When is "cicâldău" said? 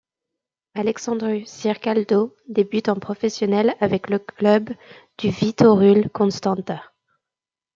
1.55-2.35